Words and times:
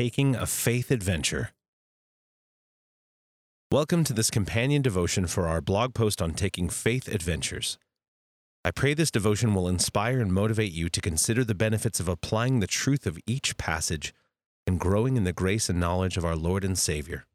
taking 0.00 0.34
a 0.34 0.46
faith 0.46 0.90
adventure. 0.90 1.50
Welcome 3.70 4.02
to 4.04 4.14
this 4.14 4.30
companion 4.30 4.80
devotion 4.80 5.26
for 5.26 5.46
our 5.46 5.60
blog 5.60 5.92
post 5.92 6.22
on 6.22 6.32
taking 6.32 6.70
faith 6.70 7.06
adventures. 7.06 7.76
I 8.64 8.70
pray 8.70 8.94
this 8.94 9.10
devotion 9.10 9.52
will 9.52 9.68
inspire 9.68 10.18
and 10.18 10.32
motivate 10.32 10.72
you 10.72 10.88
to 10.88 11.02
consider 11.02 11.44
the 11.44 11.54
benefits 11.54 12.00
of 12.00 12.08
applying 12.08 12.60
the 12.60 12.66
truth 12.66 13.04
of 13.06 13.18
each 13.26 13.58
passage 13.58 14.14
and 14.66 14.80
growing 14.80 15.18
in 15.18 15.24
the 15.24 15.34
grace 15.34 15.68
and 15.68 15.78
knowledge 15.78 16.16
of 16.16 16.24
our 16.24 16.34
Lord 16.34 16.64
and 16.64 16.78
Savior. 16.78 17.26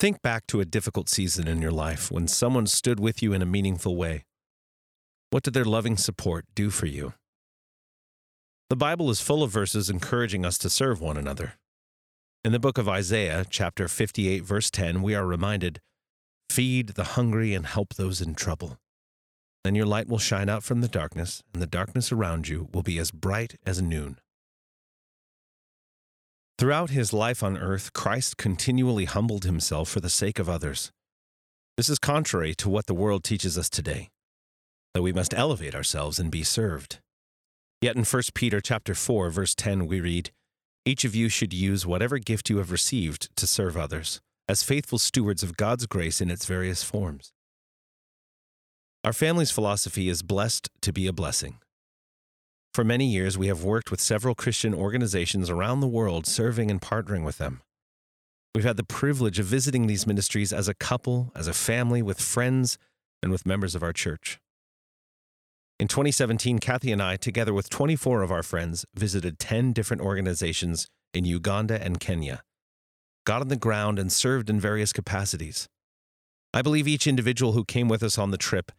Think 0.00 0.22
back 0.22 0.46
to 0.46 0.60
a 0.60 0.64
difficult 0.64 1.10
season 1.10 1.46
in 1.46 1.60
your 1.60 1.70
life 1.70 2.10
when 2.10 2.28
someone 2.28 2.66
stood 2.66 2.98
with 2.98 3.22
you 3.22 3.34
in 3.34 3.42
a 3.42 3.52
meaningful 3.56 3.94
way. 3.94 4.24
What 5.28 5.42
did 5.42 5.52
their 5.52 5.66
loving 5.66 5.98
support 5.98 6.46
do 6.54 6.70
for 6.70 6.86
you? 6.86 7.12
The 8.70 8.76
Bible 8.76 9.10
is 9.10 9.20
full 9.20 9.42
of 9.42 9.50
verses 9.50 9.90
encouraging 9.90 10.46
us 10.46 10.56
to 10.58 10.70
serve 10.70 11.00
one 11.00 11.18
another. 11.18 11.54
In 12.44 12.52
the 12.52 12.58
book 12.58 12.78
of 12.78 12.88
Isaiah, 12.88 13.44
chapter 13.48 13.88
58, 13.88 14.42
verse 14.42 14.70
10, 14.70 15.02
we 15.02 15.14
are 15.14 15.26
reminded 15.26 15.80
Feed 16.48 16.88
the 16.88 17.04
hungry 17.04 17.52
and 17.52 17.66
help 17.66 17.94
those 17.94 18.22
in 18.22 18.34
trouble. 18.34 18.78
Then 19.64 19.74
your 19.74 19.84
light 19.84 20.08
will 20.08 20.18
shine 20.18 20.48
out 20.48 20.62
from 20.62 20.80
the 20.80 20.88
darkness, 20.88 21.42
and 21.52 21.62
the 21.62 21.66
darkness 21.66 22.10
around 22.10 22.48
you 22.48 22.68
will 22.72 22.82
be 22.82 22.98
as 22.98 23.10
bright 23.10 23.56
as 23.66 23.82
noon. 23.82 24.18
Throughout 26.58 26.90
his 26.90 27.12
life 27.12 27.42
on 27.42 27.58
earth, 27.58 27.92
Christ 27.92 28.38
continually 28.38 29.04
humbled 29.04 29.44
himself 29.44 29.90
for 29.90 30.00
the 30.00 30.08
sake 30.08 30.38
of 30.38 30.48
others. 30.48 30.90
This 31.76 31.90
is 31.90 31.98
contrary 31.98 32.54
to 32.54 32.70
what 32.70 32.86
the 32.86 32.94
world 32.94 33.24
teaches 33.24 33.58
us 33.58 33.68
today, 33.68 34.08
that 34.94 35.02
we 35.02 35.12
must 35.12 35.34
elevate 35.34 35.74
ourselves 35.74 36.18
and 36.18 36.30
be 36.30 36.42
served. 36.42 37.00
Yet 37.84 37.96
in 37.96 38.04
1 38.04 38.22
Peter 38.32 38.62
chapter 38.62 38.94
4 38.94 39.28
verse 39.28 39.54
10 39.54 39.86
we 39.86 40.00
read, 40.00 40.30
each 40.86 41.04
of 41.04 41.14
you 41.14 41.28
should 41.28 41.52
use 41.52 41.84
whatever 41.84 42.16
gift 42.16 42.48
you 42.48 42.56
have 42.56 42.70
received 42.70 43.28
to 43.36 43.46
serve 43.46 43.76
others, 43.76 44.22
as 44.48 44.62
faithful 44.62 44.96
stewards 44.96 45.42
of 45.42 45.58
God's 45.58 45.84
grace 45.84 46.22
in 46.22 46.30
its 46.30 46.46
various 46.46 46.82
forms. 46.82 47.34
Our 49.04 49.12
family's 49.12 49.50
philosophy 49.50 50.08
is 50.08 50.22
blessed 50.22 50.70
to 50.80 50.94
be 50.94 51.06
a 51.06 51.12
blessing. 51.12 51.58
For 52.72 52.84
many 52.84 53.04
years, 53.04 53.36
we 53.36 53.48
have 53.48 53.64
worked 53.64 53.90
with 53.90 54.00
several 54.00 54.34
Christian 54.34 54.72
organizations 54.72 55.50
around 55.50 55.80
the 55.80 55.86
world, 55.86 56.26
serving 56.26 56.70
and 56.70 56.80
partnering 56.80 57.22
with 57.22 57.36
them. 57.36 57.60
We've 58.54 58.64
had 58.64 58.78
the 58.78 58.84
privilege 58.84 59.38
of 59.38 59.44
visiting 59.44 59.88
these 59.88 60.06
ministries 60.06 60.54
as 60.54 60.68
a 60.68 60.74
couple, 60.74 61.32
as 61.34 61.48
a 61.48 61.52
family, 61.52 62.00
with 62.00 62.18
friends, 62.18 62.78
and 63.22 63.30
with 63.30 63.44
members 63.44 63.74
of 63.74 63.82
our 63.82 63.92
church. 63.92 64.40
In 65.80 65.88
2017, 65.88 66.60
Kathy 66.60 66.92
and 66.92 67.02
I, 67.02 67.16
together 67.16 67.52
with 67.52 67.68
24 67.68 68.22
of 68.22 68.30
our 68.30 68.44
friends, 68.44 68.84
visited 68.94 69.38
10 69.38 69.72
different 69.72 70.02
organizations 70.02 70.86
in 71.12 71.24
Uganda 71.24 71.82
and 71.82 71.98
Kenya, 71.98 72.42
got 73.26 73.42
on 73.42 73.48
the 73.48 73.56
ground, 73.56 73.98
and 73.98 74.12
served 74.12 74.48
in 74.48 74.60
various 74.60 74.92
capacities. 74.92 75.66
I 76.52 76.62
believe 76.62 76.86
each 76.86 77.08
individual 77.08 77.52
who 77.52 77.64
came 77.64 77.88
with 77.88 78.04
us 78.04 78.18
on 78.18 78.30
the 78.30 78.38
trip 78.38 78.70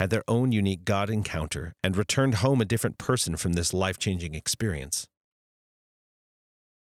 had 0.00 0.10
their 0.10 0.24
own 0.26 0.52
unique 0.52 0.84
God 0.84 1.08
encounter, 1.08 1.72
and 1.82 1.96
returned 1.96 2.36
home 2.36 2.60
a 2.60 2.64
different 2.64 2.98
person 2.98 3.36
from 3.36 3.52
this 3.52 3.72
life 3.72 3.98
changing 3.98 4.34
experience. 4.34 5.06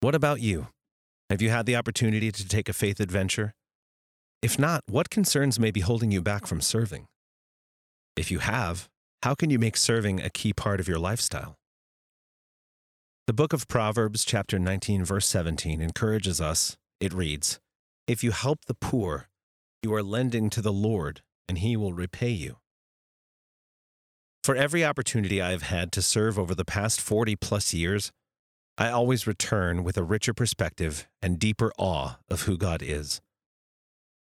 What 0.02 0.16
about 0.16 0.42
you? 0.42 0.68
Have 1.30 1.42
you 1.42 1.50
had 1.50 1.66
the 1.66 1.76
opportunity 1.76 2.32
to 2.32 2.48
take 2.48 2.70
a 2.70 2.74
faith 2.74 3.00
adventure? 3.00 3.54
If 4.42 4.60
not, 4.60 4.82
what 4.88 5.10
concerns 5.10 5.60
may 5.60 5.72
be 5.72 5.82
holding 5.82 6.12
you 6.12 6.22
back 6.22 6.46
from 6.46 6.62
serving? 6.62 7.08
If 8.16 8.30
you 8.30 8.40
have, 8.40 8.88
how 9.24 9.34
can 9.34 9.50
you 9.50 9.58
make 9.58 9.78
serving 9.78 10.22
a 10.22 10.30
key 10.30 10.54
part 10.54 10.80
of 10.80 10.88
your 10.88 11.00
lifestyle? 11.00 11.58
The 13.26 13.34
book 13.34 13.52
of 13.52 13.68
Proverbs, 13.68 14.24
chapter 14.24 14.60
19, 14.60 15.04
verse 15.04 15.28
17, 15.28 15.82
encourages 15.82 16.40
us. 16.40 16.78
It 17.00 17.14
reads, 17.14 17.60
If 18.08 18.24
you 18.24 18.32
help 18.32 18.66
the 18.66 18.74
poor, 18.74 19.28
you 19.84 19.94
are 19.94 20.04
lending 20.04 20.50
to 20.52 20.62
the 20.62 20.72
Lord, 20.72 21.22
and 21.50 21.58
he 21.58 21.76
will 21.76 21.94
repay 21.94 22.30
you. 22.30 22.58
For 24.44 24.56
every 24.56 24.86
opportunity 24.86 25.42
I 25.42 25.52
have 25.52 25.64
had 25.64 25.92
to 25.94 26.02
serve 26.02 26.40
over 26.40 26.56
the 26.56 26.64
past 26.64 27.02
40 27.02 27.36
plus 27.36 27.74
years, 27.74 28.12
I 28.78 28.90
always 28.92 29.28
return 29.28 29.84
with 29.84 29.98
a 29.98 30.04
richer 30.04 30.34
perspective 30.34 31.08
and 31.22 31.40
deeper 31.40 31.74
awe 31.78 32.20
of 32.30 32.44
who 32.44 32.58
God 32.58 32.82
is. 32.82 33.20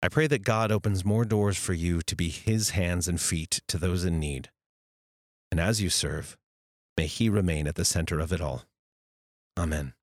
I 0.02 0.08
pray 0.08 0.26
that 0.26 0.42
God 0.42 0.72
opens 0.72 1.04
more 1.04 1.24
doors 1.24 1.56
for 1.56 1.74
you 1.74 2.00
to 2.02 2.16
be 2.16 2.30
His 2.30 2.70
hands 2.70 3.06
and 3.06 3.20
feet 3.20 3.60
to 3.68 3.78
those 3.78 4.04
in 4.04 4.18
need. 4.18 4.50
And 5.50 5.60
as 5.60 5.80
you 5.80 5.90
serve, 5.90 6.36
may 6.96 7.06
He 7.06 7.28
remain 7.28 7.66
at 7.66 7.74
the 7.74 7.84
center 7.84 8.20
of 8.20 8.32
it 8.32 8.40
all. 8.40 8.64
Amen. 9.56 9.94